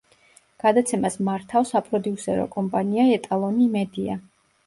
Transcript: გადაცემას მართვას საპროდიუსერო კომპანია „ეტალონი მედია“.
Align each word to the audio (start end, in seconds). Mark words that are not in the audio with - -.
გადაცემას 0.61 1.17
მართვას 1.27 1.73
საპროდიუსერო 1.75 2.47
კომპანია 2.57 3.05
„ეტალონი 3.19 3.67
მედია“. 3.79 4.19